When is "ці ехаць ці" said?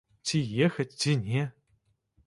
0.29-1.15